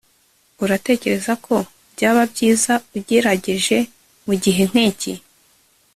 [0.63, 1.55] Uratekereza ko
[1.93, 3.77] byaba byiza ugerageje
[4.25, 5.13] mu gihe nkiki